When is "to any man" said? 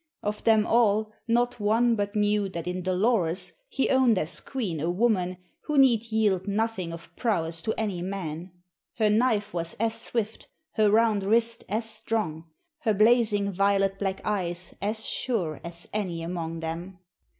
7.61-8.51